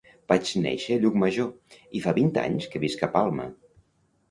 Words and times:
Vaig 0.31 0.53
néixer 0.61 0.97
a 0.99 1.03
Llucmajor 1.03 1.51
i 2.01 2.03
fa 2.07 2.15
vint 2.21 2.33
anys 2.47 2.69
que 2.73 2.85
visc 2.87 3.07
a 3.11 3.13
Palma. 3.21 3.49